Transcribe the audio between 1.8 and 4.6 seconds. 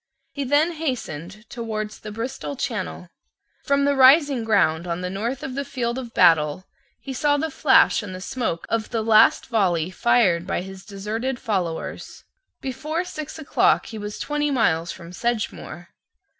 the Bristol Channel. From the rising